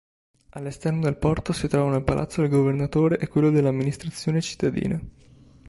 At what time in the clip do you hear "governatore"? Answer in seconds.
2.49-3.19